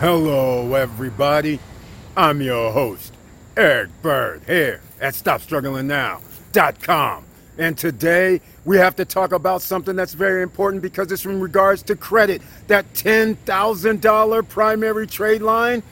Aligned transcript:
Hello, 0.00 0.74
everybody. 0.76 1.58
I'm 2.16 2.40
your 2.40 2.72
host, 2.72 3.12
Eric 3.54 3.90
Bird, 4.00 4.40
here 4.46 4.80
at 4.98 5.12
StopStrugglingNow.com. 5.12 7.24
And 7.58 7.76
today 7.76 8.40
we 8.64 8.78
have 8.78 8.96
to 8.96 9.04
talk 9.04 9.32
about 9.32 9.60
something 9.60 9.94
that's 9.94 10.14
very 10.14 10.42
important 10.42 10.80
because 10.80 11.12
it's 11.12 11.26
in 11.26 11.38
regards 11.38 11.82
to 11.82 11.96
credit. 11.96 12.40
That 12.68 12.90
$10,000 12.94 14.48
primary 14.48 15.06
trade 15.06 15.42
line. 15.42 15.82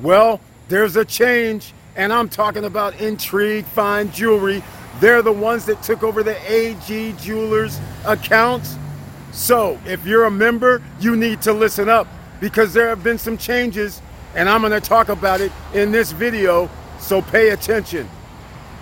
Well, 0.00 0.40
there's 0.70 0.96
a 0.96 1.04
change, 1.04 1.74
and 1.96 2.14
I'm 2.14 2.30
talking 2.30 2.64
about 2.64 2.98
Intrigue 2.98 3.66
Fine 3.66 4.10
Jewelry. 4.12 4.62
They're 5.00 5.20
the 5.20 5.32
ones 5.32 5.66
that 5.66 5.82
took 5.82 6.02
over 6.02 6.22
the 6.22 6.38
AG 6.50 7.12
Jewelers 7.20 7.78
accounts. 8.06 8.78
So 9.32 9.78
if 9.84 10.06
you're 10.06 10.24
a 10.24 10.30
member, 10.30 10.80
you 10.98 11.14
need 11.14 11.42
to 11.42 11.52
listen 11.52 11.90
up 11.90 12.06
because 12.40 12.72
there 12.72 12.88
have 12.88 13.04
been 13.04 13.18
some 13.18 13.38
changes 13.38 14.02
and 14.34 14.48
I'm 14.48 14.60
going 14.62 14.72
to 14.72 14.80
talk 14.80 15.08
about 15.08 15.40
it 15.40 15.52
in 15.74 15.92
this 15.92 16.12
video, 16.12 16.70
so 16.98 17.20
pay 17.20 17.50
attention. 17.50 18.08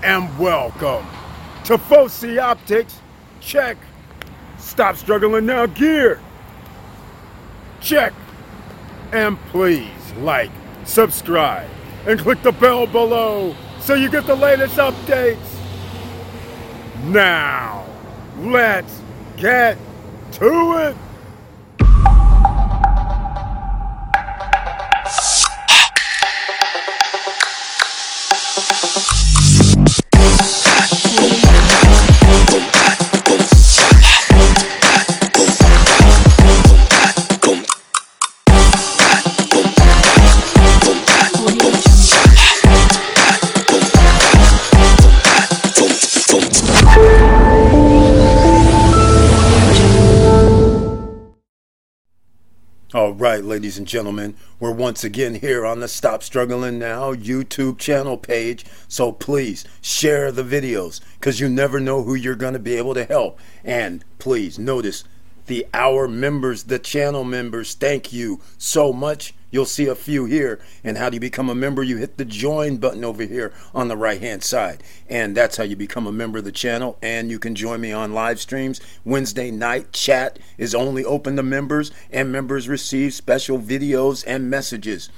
And 0.02 0.36
welcome 0.38 1.06
to 1.64 1.78
Foci 1.78 2.38
Optics. 2.38 3.00
Check. 3.40 3.76
Stop 4.58 4.96
struggling 4.96 5.46
now, 5.46 5.66
gear. 5.66 6.20
Check. 7.80 8.12
And 9.12 9.38
please 9.46 10.12
like, 10.18 10.50
subscribe, 10.84 11.68
and 12.06 12.20
click 12.20 12.42
the 12.42 12.52
bell 12.52 12.86
below 12.86 13.56
so 13.80 13.94
you 13.94 14.10
get 14.10 14.26
the 14.26 14.34
latest 14.34 14.76
updates. 14.76 15.38
Now, 17.04 17.86
let's 18.38 19.00
get 19.36 19.78
to 20.32 20.88
it. 20.88 20.96
Right, 53.18 53.42
ladies 53.42 53.76
and 53.78 53.86
gentlemen, 53.86 54.32
we're 54.60 54.70
once 54.70 55.02
again 55.02 55.34
here 55.34 55.66
on 55.66 55.80
the 55.80 55.88
Stop 55.88 56.22
Struggling 56.22 56.78
Now 56.78 57.12
YouTube 57.12 57.76
channel 57.76 58.16
page. 58.16 58.64
So 58.86 59.10
please 59.10 59.64
share 59.80 60.30
the 60.30 60.44
videos 60.44 61.00
because 61.18 61.40
you 61.40 61.48
never 61.48 61.80
know 61.80 62.04
who 62.04 62.14
you're 62.14 62.36
going 62.36 62.52
to 62.52 62.60
be 62.60 62.76
able 62.76 62.94
to 62.94 63.04
help. 63.04 63.40
And 63.64 64.04
please 64.20 64.56
notice 64.56 65.02
the 65.46 65.66
our 65.74 66.06
members, 66.06 66.64
the 66.64 66.78
channel 66.78 67.24
members, 67.24 67.74
thank 67.74 68.12
you 68.12 68.40
so 68.56 68.92
much. 68.92 69.34
You'll 69.50 69.64
see 69.64 69.86
a 69.86 69.94
few 69.94 70.26
here. 70.26 70.60
And 70.84 70.98
how 70.98 71.08
do 71.08 71.16
you 71.16 71.20
become 71.20 71.48
a 71.48 71.54
member? 71.54 71.82
You 71.82 71.96
hit 71.96 72.18
the 72.18 72.24
join 72.24 72.76
button 72.76 73.04
over 73.04 73.22
here 73.22 73.52
on 73.74 73.88
the 73.88 73.96
right 73.96 74.20
hand 74.20 74.42
side. 74.42 74.82
And 75.08 75.36
that's 75.36 75.56
how 75.56 75.64
you 75.64 75.76
become 75.76 76.06
a 76.06 76.12
member 76.12 76.38
of 76.38 76.44
the 76.44 76.52
channel. 76.52 76.98
And 77.02 77.30
you 77.30 77.38
can 77.38 77.54
join 77.54 77.80
me 77.80 77.92
on 77.92 78.12
live 78.12 78.40
streams. 78.40 78.80
Wednesday 79.04 79.50
night 79.50 79.92
chat 79.92 80.38
is 80.58 80.74
only 80.74 81.04
open 81.04 81.36
to 81.36 81.42
members, 81.42 81.90
and 82.10 82.30
members 82.30 82.68
receive 82.68 83.14
special 83.14 83.58
videos 83.58 84.24
and 84.26 84.50
messages 84.50 85.08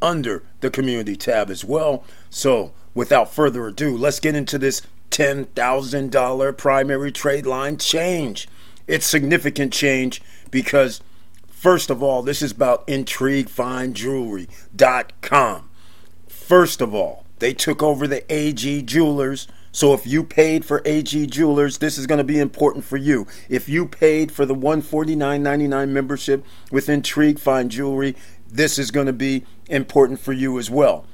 under 0.00 0.42
the 0.60 0.70
community 0.70 1.16
tab 1.16 1.50
as 1.50 1.64
well. 1.64 2.04
So 2.30 2.72
without 2.94 3.32
further 3.32 3.66
ado, 3.66 3.96
let's 3.96 4.20
get 4.20 4.34
into 4.34 4.58
this 4.58 4.82
$10,000 5.10 6.56
primary 6.56 7.12
trade 7.12 7.46
line 7.46 7.78
change. 7.78 8.48
It's 8.86 9.06
significant 9.06 9.72
change 9.72 10.22
because 10.50 11.00
First 11.66 11.90
of 11.90 12.00
all, 12.00 12.22
this 12.22 12.42
is 12.42 12.52
about 12.52 12.86
IntrigueFineJewelry.com. 12.86 15.70
First 16.28 16.80
of 16.80 16.94
all, 16.94 17.26
they 17.40 17.52
took 17.52 17.82
over 17.82 18.06
the 18.06 18.32
AG 18.32 18.82
Jewelers. 18.82 19.48
So 19.72 19.92
if 19.92 20.06
you 20.06 20.22
paid 20.22 20.64
for 20.64 20.80
AG 20.84 21.26
Jewelers, 21.26 21.78
this 21.78 21.98
is 21.98 22.06
going 22.06 22.18
to 22.18 22.24
be 22.24 22.38
important 22.38 22.84
for 22.84 22.96
you. 22.96 23.26
If 23.48 23.68
you 23.68 23.88
paid 23.88 24.30
for 24.30 24.46
the 24.46 24.54
$149.99 24.54 25.88
membership 25.88 26.44
with 26.70 26.88
Intrigue 26.88 27.40
Fine 27.40 27.70
Jewelry, 27.70 28.14
this 28.48 28.78
is 28.78 28.92
going 28.92 29.08
to 29.08 29.12
be 29.12 29.42
important 29.68 30.20
for 30.20 30.32
you 30.32 30.60
as 30.60 30.70
well. 30.70 31.04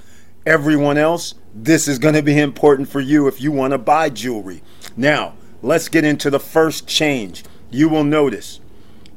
Everyone 0.44 0.98
else, 0.98 1.34
this 1.54 1.88
is 1.88 1.98
going 1.98 2.12
to 2.12 2.22
be 2.22 2.38
important 2.38 2.90
for 2.90 3.00
you 3.00 3.26
if 3.26 3.40
you 3.40 3.52
want 3.52 3.70
to 3.70 3.78
buy 3.78 4.10
jewelry. 4.10 4.62
Now, 4.98 5.32
let's 5.62 5.88
get 5.88 6.04
into 6.04 6.28
the 6.28 6.38
first 6.38 6.86
change. 6.86 7.42
You 7.70 7.88
will 7.88 8.04
notice 8.04 8.60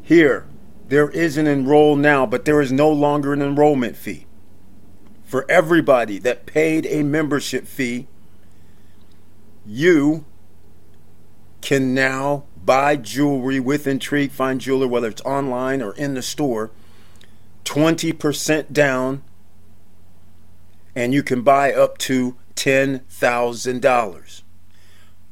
here 0.02 0.46
there 0.88 1.09
is 1.09 1.38
an 1.38 1.47
enroll 1.47 1.96
now, 1.96 2.25
but 2.25 2.46
there 2.46 2.62
is 2.62 2.72
no 2.72 2.90
longer 2.90 3.34
an 3.34 3.41
enrollment 3.41 3.97
fee. 3.97 4.25
For 5.23 5.46
everybody 5.50 6.19
that 6.19 6.46
paid 6.46 6.85
a 6.85 7.03
membership 7.03 7.68
fee, 7.68 8.07
you 9.66 10.25
can 11.62 11.96
now 11.96 12.44
buy 12.63 12.96
jewelry 12.96 13.59
with 13.59 13.88
Intrigue 13.88 14.31
Fine 14.31 14.59
Jeweler, 14.59 14.88
whether 14.88 15.07
it's 15.07 15.22
online 15.23 15.81
or 15.81 15.94
in 15.96 16.13
the 16.13 16.22
store, 16.22 16.69
20% 17.63 18.72
down, 18.72 19.23
and 20.96 21.13
you 21.13 21.23
can 21.23 21.41
buy 21.41 21.73
up 21.73 21.97
to 21.97 22.38
$10,000. 22.56 24.41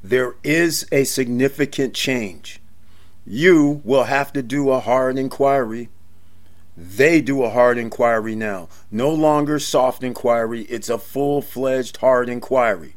There 0.03 0.35
is 0.43 0.87
a 0.91 1.03
significant 1.03 1.93
change 1.93 2.59
you 3.25 3.81
will 3.83 4.03
have 4.03 4.33
to 4.33 4.41
do 4.41 4.69
a 4.69 4.79
hard 4.79 5.17
inquiry. 5.17 5.89
They 6.75 7.21
do 7.21 7.43
a 7.43 7.49
hard 7.49 7.77
inquiry 7.77 8.35
now. 8.35 8.67
No 8.91 9.09
longer 9.09 9.59
soft 9.59 10.03
inquiry, 10.03 10.63
it's 10.63 10.89
a 10.89 10.97
full 10.97 11.41
fledged 11.41 11.97
hard 11.97 12.29
inquiry. 12.29 12.95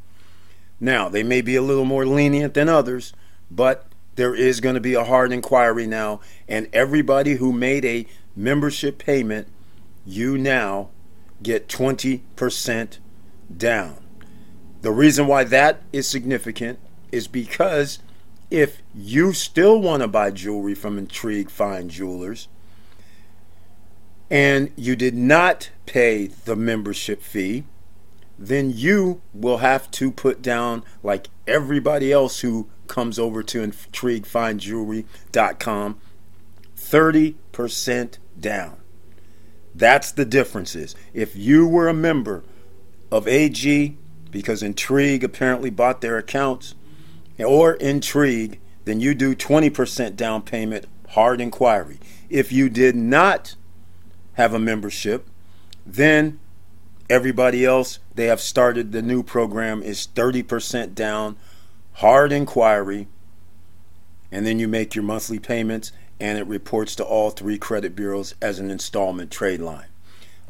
Now, 0.81 1.09
they 1.09 1.23
may 1.23 1.41
be 1.41 1.57
a 1.57 1.63
little 1.63 1.85
more 1.85 2.07
lenient 2.07 2.55
than 2.55 2.69
others, 2.69 3.13
but 3.51 3.87
there 4.17 4.35
is 4.35 4.61
going 4.61 4.75
to 4.75 4.81
be 4.81 4.95
a 4.95 5.05
hard 5.05 5.33
inquiry 5.33 5.87
now, 5.87 6.21
and 6.49 6.69
everybody 6.73 7.35
who 7.35 7.53
made 7.53 7.85
a 7.85 8.07
membership 8.35 8.99
payment, 8.99 9.49
you 10.05 10.37
now 10.39 10.89
get 11.43 11.69
20% 11.69 12.99
down. 13.55 13.97
The 14.83 14.91
reason 14.91 15.27
why 15.27 15.45
that 15.45 15.83
is 15.93 16.09
significant 16.09 16.79
is 17.13 17.29
because 17.29 17.99
if 18.51 18.83
you 18.95 19.33
still 19.33 19.81
want 19.81 20.03
to 20.03 20.09
buy 20.09 20.31
jewelry 20.31 20.75
from 20.75 20.99
Intrigue 20.99 21.49
Fine 21.51 21.89
Jewelers 21.89 22.49
and 24.31 24.71
you 24.77 24.95
did 24.97 25.15
not 25.15 25.71
pay 25.87 26.27
the 26.27 26.57
membership 26.57 27.23
fee, 27.23 27.65
then 28.39 28.71
you 28.71 29.23
will 29.33 29.57
have 29.59 29.91
to 29.93 30.11
put 30.11 30.43
down, 30.43 30.83
like 31.03 31.29
everybody 31.47 32.13
else 32.13 32.41
who 32.41 32.69
comes 32.87 33.19
over 33.19 33.43
to 33.43 33.67
IntrigueFineJewelry.com, 33.67 36.01
30% 36.77 38.19
down. 38.39 38.77
That's 39.75 40.13
the 40.13 40.25
differences. 40.25 40.95
If 41.13 41.37
you 41.37 41.67
were 41.67 41.89
a 41.89 41.95
member 41.95 42.45
of 43.11 43.29
AG, 43.29 43.97
because 44.31 44.63
Intrigue 44.63 45.25
apparently 45.25 45.71
bought 45.71 46.01
their 46.01 46.17
accounts, 46.19 46.77
or 47.39 47.75
intrigue, 47.75 48.61
then 48.85 49.01
you 49.01 49.15
do 49.15 49.35
20% 49.35 50.17
down 50.17 50.43
payment, 50.43 50.87
hard 51.11 51.41
inquiry. 51.41 51.99
If 52.31 52.53
you 52.53 52.69
did 52.69 52.97
not 52.97 53.57
have 54.35 54.55
a 54.55 54.59
membership, 54.59 55.29
then 55.85 56.39
everybody 57.09 57.65
else, 57.65 57.99
they 58.15 58.27
have 58.27 58.41
started 58.41 58.93
the 58.93 59.03
new 59.03 59.23
program 59.23 59.83
is 59.83 60.09
30% 60.15 60.95
down, 60.95 61.37
hard 61.95 62.33
inquiry, 62.33 63.09
and 64.31 64.47
then 64.47 64.59
you 64.59 64.69
make 64.69 64.95
your 64.95 65.05
monthly 65.05 65.39
payments 65.39 65.93
and 66.19 66.39
it 66.39 66.47
reports 66.47 66.97
to 66.97 67.05
all 67.05 67.31
three 67.31 67.59
credit 67.59 67.95
bureaus 67.95 68.35
as 68.41 68.59
an 68.59 68.71
installment 68.71 69.31
trade 69.31 69.61
line. 69.61 69.87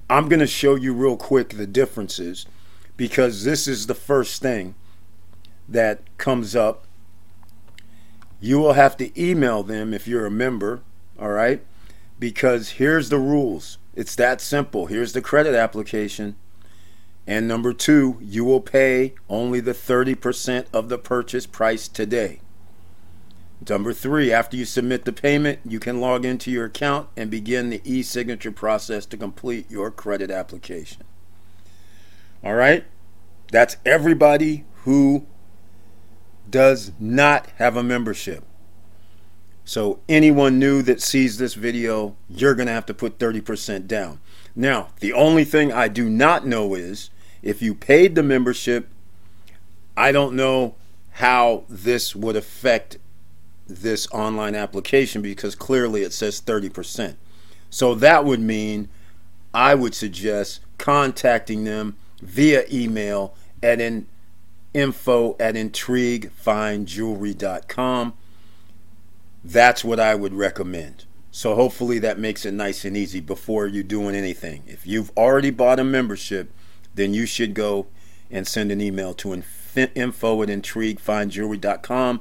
I'm 0.09 0.29
going 0.29 0.41
to 0.41 0.47
show 0.47 0.77
you 0.77 0.95
real 0.95 1.17
quick 1.17 1.51
the 1.51 1.67
differences 1.67 2.47
because 2.97 3.45
this 3.45 3.67
is 3.67 3.87
the 3.87 3.95
first 3.95 4.41
thing 4.41 4.75
that 5.69 6.03
comes 6.19 6.55
up, 6.55 6.87
you 8.41 8.59
will 8.59 8.75
have 8.75 8.97
to 8.99 9.21
email 9.21 9.63
them 9.63 9.93
if 9.93 10.07
you're 10.07 10.27
a 10.27 10.31
member, 10.31 10.83
all 11.19 11.31
right? 11.31 11.65
Because 12.19 12.71
here's 12.71 13.09
the 13.09 13.19
rules. 13.19 13.79
It's 13.95 14.15
that 14.17 14.41
simple. 14.41 14.87
Here's 14.87 15.13
the 15.13 15.23
credit 15.23 15.55
application. 15.55 16.37
And 17.27 17.49
number 17.49 17.73
two, 17.73 18.19
you 18.21 18.45
will 18.45 18.61
pay 18.61 19.15
only 19.29 19.61
the 19.61 19.73
30% 19.73 20.67
of 20.73 20.89
the 20.89 20.99
purchase 20.99 21.47
price 21.47 21.89
today. 21.89 22.41
Number 23.69 23.93
three, 23.93 24.31
after 24.31 24.57
you 24.57 24.65
submit 24.65 25.07
the 25.07 25.13
payment, 25.13 25.61
you 25.65 25.81
can 25.81 26.01
log 26.01 26.25
into 26.25 26.51
your 26.51 26.67
account 26.67 27.09
and 27.17 27.31
begin 27.31 27.71
the 27.71 27.81
e 27.85 28.03
signature 28.03 28.53
process 28.53 29.07
to 29.07 29.17
complete 29.17 29.71
your 29.71 29.91
credit 29.91 30.31
application. 30.31 31.03
All 32.45 32.55
right? 32.55 32.85
That's 33.51 33.79
everybody 33.85 34.65
who 34.85 35.27
does 36.51 36.93
not 36.99 37.49
have 37.57 37.77
a 37.77 37.83
membership. 37.83 38.45
So, 39.65 39.99
anyone 40.09 40.61
new 40.61 40.81
that 40.83 41.03
sees 41.03 41.39
this 41.39 41.55
video, 41.55 42.17
you're 42.29 42.55
going 42.55 42.69
to 42.69 42.73
have 42.73 42.87
to 42.87 42.95
put 42.95 43.19
30% 43.19 43.89
down. 43.89 44.21
Now, 44.55 44.91
the 45.01 45.13
only 45.13 45.45
thing 45.45 45.73
I 45.73 45.89
do 45.89 46.09
not 46.09 46.47
know 46.47 46.75
is 46.75 47.11
if 47.43 47.61
you 47.61 47.75
paid 47.75 48.15
the 48.15 48.23
membership, 48.23 48.89
I 49.97 50.13
don't 50.13 50.37
know 50.37 50.77
how 51.13 51.65
this 51.69 52.15
would 52.15 52.37
affect 52.37 52.99
this 53.67 54.07
online 54.13 54.55
application 54.55 55.23
because 55.23 55.55
clearly 55.55 56.03
it 56.03 56.13
says 56.13 56.41
30%. 56.41 57.17
So 57.71 57.95
that 57.97 58.25
would 58.25 58.41
mean 58.41 58.89
I 59.53 59.75
would 59.75 59.95
suggest 59.95 60.61
contacting 60.79 61.65
them 61.65 61.97
via 62.21 62.65
email 62.71 63.35
at 63.63 63.81
in 63.81 64.07
info 64.77 65.35
at 65.41 65.55
intriguefinejewelry.com. 65.55 68.15
That's 69.43 69.85
what 69.85 69.99
I 69.99 70.15
would 70.15 70.35
recommend. 70.35 71.07
So 71.31 71.55
hopefully 71.55 71.99
that 72.01 72.19
makes 72.19 72.45
it 72.45 72.53
nice 72.53 72.85
and 72.85 72.95
easy 72.97 73.21
before 73.21 73.67
you 73.67 73.83
doing 73.83 74.15
anything. 74.15 74.63
If 74.67 74.87
you've 74.87 75.11
already 75.17 75.51
bought 75.51 75.81
a 75.81 75.85
membership, 75.85 76.53
then 76.95 77.15
you 77.15 77.25
should 77.27 77.55
go 77.55 77.87
and 78.31 78.47
send 78.47 78.71
an 78.71 78.81
email 78.81 79.15
to 79.15 79.33
info 79.33 80.43
at 80.43 80.49
intriguefinejewelry.com 80.49 82.21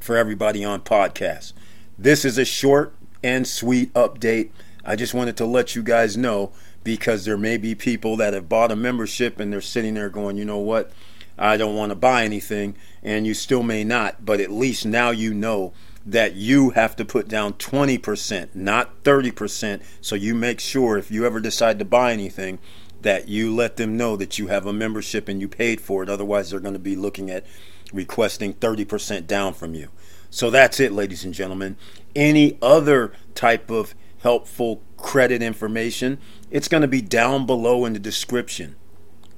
for 0.00 0.16
everybody 0.16 0.64
on 0.64 0.80
podcast. 0.80 1.52
This 1.98 2.24
is 2.24 2.38
a 2.38 2.44
short 2.44 2.94
and 3.22 3.46
sweet 3.46 3.92
update. 3.94 4.50
I 4.84 4.96
just 4.96 5.14
wanted 5.14 5.36
to 5.38 5.46
let 5.46 5.74
you 5.74 5.82
guys 5.82 6.16
know 6.16 6.52
because 6.84 7.24
there 7.24 7.38
may 7.38 7.56
be 7.56 7.74
people 7.74 8.16
that 8.18 8.34
have 8.34 8.48
bought 8.48 8.70
a 8.70 8.76
membership 8.76 9.40
and 9.40 9.52
they're 9.52 9.60
sitting 9.60 9.94
there 9.94 10.10
going, 10.10 10.36
you 10.36 10.44
know 10.44 10.58
what? 10.58 10.92
I 11.38 11.56
don't 11.56 11.76
want 11.76 11.90
to 11.90 11.96
buy 11.96 12.24
anything, 12.24 12.76
and 13.02 13.26
you 13.26 13.34
still 13.34 13.62
may 13.62 13.84
not, 13.84 14.24
but 14.24 14.40
at 14.40 14.50
least 14.50 14.86
now 14.86 15.10
you 15.10 15.34
know 15.34 15.72
that 16.06 16.34
you 16.34 16.70
have 16.70 16.94
to 16.96 17.04
put 17.04 17.28
down 17.28 17.54
20%, 17.54 18.54
not 18.54 19.02
30%. 19.04 19.82
So 20.00 20.14
you 20.14 20.34
make 20.34 20.60
sure 20.60 20.98
if 20.98 21.10
you 21.10 21.24
ever 21.24 21.40
decide 21.40 21.78
to 21.78 21.84
buy 21.84 22.12
anything, 22.12 22.58
that 23.02 23.28
you 23.28 23.54
let 23.54 23.76
them 23.76 23.96
know 23.96 24.16
that 24.16 24.38
you 24.38 24.48
have 24.48 24.66
a 24.66 24.72
membership 24.72 25.28
and 25.28 25.40
you 25.40 25.48
paid 25.48 25.80
for 25.80 26.02
it. 26.02 26.08
Otherwise, 26.08 26.50
they're 26.50 26.60
going 26.60 26.74
to 26.74 26.80
be 26.80 26.96
looking 26.96 27.30
at 27.30 27.44
requesting 27.92 28.54
30% 28.54 29.26
down 29.26 29.54
from 29.54 29.74
you. 29.74 29.88
So 30.30 30.50
that's 30.50 30.80
it, 30.80 30.90
ladies 30.90 31.24
and 31.24 31.32
gentlemen. 31.32 31.76
Any 32.16 32.58
other 32.60 33.12
type 33.34 33.70
of 33.70 33.94
helpful 34.20 34.82
credit 34.96 35.42
information, 35.42 36.18
it's 36.50 36.66
going 36.66 36.80
to 36.80 36.88
be 36.88 37.02
down 37.02 37.46
below 37.46 37.84
in 37.84 37.92
the 37.92 37.98
description. 37.98 38.74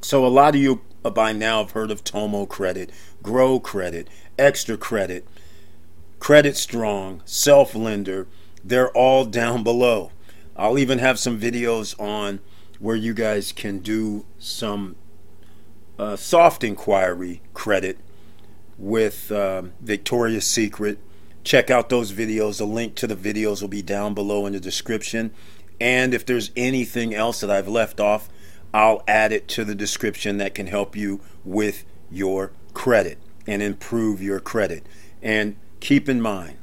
So 0.00 0.24
a 0.24 0.28
lot 0.28 0.54
of 0.54 0.60
you 0.60 0.82
by 1.10 1.32
now 1.32 1.62
have 1.62 1.72
heard 1.72 1.90
of 1.90 2.04
Tomo 2.04 2.46
Credit, 2.46 2.90
Grow 3.22 3.60
Credit, 3.60 4.08
Extra 4.38 4.76
Credit, 4.76 5.26
Credit 6.18 6.56
Strong, 6.56 7.22
Self 7.24 7.74
Lender. 7.74 8.26
They're 8.64 8.90
all 8.90 9.24
down 9.24 9.62
below. 9.62 10.10
I'll 10.56 10.78
even 10.78 10.98
have 10.98 11.18
some 11.18 11.38
videos 11.38 11.98
on 12.00 12.40
where 12.78 12.96
you 12.96 13.14
guys 13.14 13.52
can 13.52 13.78
do 13.78 14.24
some 14.38 14.96
uh, 15.98 16.16
soft 16.16 16.64
inquiry 16.64 17.42
credit 17.54 17.98
with 18.78 19.30
um, 19.32 19.72
Victoria's 19.80 20.46
Secret. 20.46 20.98
Check 21.44 21.70
out 21.70 21.88
those 21.88 22.12
videos. 22.12 22.58
The 22.58 22.66
link 22.66 22.94
to 22.96 23.06
the 23.06 23.16
videos 23.16 23.60
will 23.60 23.68
be 23.68 23.82
down 23.82 24.14
below 24.14 24.46
in 24.46 24.52
the 24.52 24.60
description. 24.60 25.32
And 25.80 26.14
if 26.14 26.26
there's 26.26 26.50
anything 26.56 27.14
else 27.14 27.40
that 27.40 27.50
I've 27.50 27.68
left 27.68 28.00
off, 28.00 28.28
I'll 28.72 29.02
add 29.08 29.32
it 29.32 29.48
to 29.48 29.64
the 29.64 29.74
description 29.74 30.38
that 30.38 30.54
can 30.54 30.66
help 30.66 30.96
you 30.96 31.20
with 31.44 31.84
your 32.10 32.52
credit 32.74 33.18
and 33.46 33.62
improve 33.62 34.22
your 34.22 34.40
credit. 34.40 34.86
And 35.22 35.56
keep 35.80 36.08
in 36.08 36.20
mind, 36.20 36.58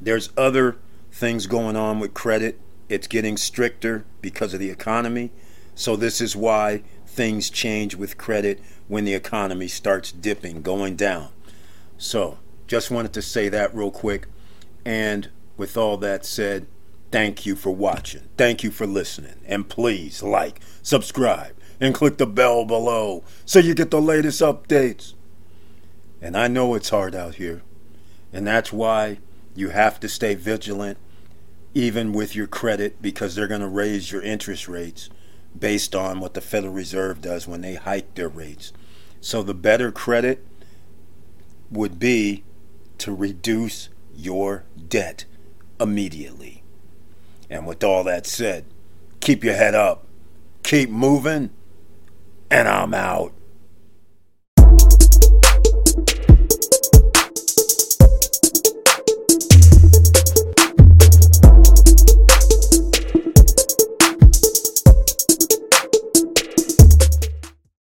there's 0.00 0.30
other 0.36 0.76
things 1.10 1.46
going 1.46 1.76
on 1.76 2.00
with 2.00 2.14
credit. 2.14 2.60
It's 2.88 3.06
getting 3.06 3.36
stricter 3.36 4.04
because 4.20 4.52
of 4.52 4.60
the 4.60 4.70
economy. 4.70 5.30
So, 5.74 5.96
this 5.96 6.20
is 6.20 6.36
why 6.36 6.82
things 7.06 7.50
change 7.50 7.94
with 7.94 8.18
credit 8.18 8.60
when 8.88 9.04
the 9.04 9.14
economy 9.14 9.68
starts 9.68 10.12
dipping, 10.12 10.62
going 10.62 10.96
down. 10.96 11.28
So, 11.96 12.38
just 12.66 12.90
wanted 12.90 13.12
to 13.14 13.22
say 13.22 13.48
that 13.48 13.74
real 13.74 13.90
quick. 13.90 14.26
And 14.84 15.30
with 15.56 15.76
all 15.76 15.96
that 15.98 16.26
said, 16.26 16.66
thank 17.12 17.46
you 17.46 17.54
for 17.54 17.70
watching. 17.70 18.22
Thank 18.36 18.64
you 18.64 18.70
for 18.70 18.86
listening. 18.86 19.34
And 19.46 19.68
please 19.68 20.22
like, 20.22 20.60
subscribe, 20.82 21.54
and 21.80 21.94
click 21.94 22.16
the 22.16 22.26
bell 22.26 22.64
below 22.64 23.22
so 23.44 23.58
you 23.58 23.74
get 23.74 23.90
the 23.90 24.00
latest 24.00 24.40
updates. 24.40 25.14
And 26.20 26.36
I 26.36 26.48
know 26.48 26.74
it's 26.74 26.88
hard 26.88 27.14
out 27.14 27.36
here. 27.36 27.62
And 28.32 28.46
that's 28.46 28.72
why 28.72 29.18
you 29.54 29.68
have 29.68 30.00
to 30.00 30.08
stay 30.08 30.34
vigilant, 30.34 30.96
even 31.74 32.12
with 32.12 32.34
your 32.34 32.46
credit, 32.46 33.02
because 33.02 33.34
they're 33.34 33.46
going 33.46 33.60
to 33.60 33.68
raise 33.68 34.10
your 34.10 34.22
interest 34.22 34.66
rates 34.68 35.10
based 35.58 35.94
on 35.94 36.20
what 36.20 36.32
the 36.34 36.40
Federal 36.40 36.72
Reserve 36.72 37.20
does 37.20 37.46
when 37.46 37.60
they 37.60 37.74
hike 37.74 38.14
their 38.14 38.28
rates. 38.28 38.72
So 39.20 39.42
the 39.42 39.54
better 39.54 39.92
credit 39.92 40.46
would 41.70 41.98
be 41.98 42.44
to 42.98 43.14
reduce 43.14 43.88
your 44.14 44.64
debt 44.88 45.24
immediately. 45.80 46.61
And 47.52 47.66
with 47.66 47.84
all 47.84 48.02
that 48.04 48.26
said, 48.26 48.64
keep 49.20 49.44
your 49.44 49.54
head 49.54 49.74
up, 49.74 50.06
keep 50.62 50.88
moving, 50.88 51.50
and 52.50 52.66
I'm 52.66 52.94
out. 52.94 53.34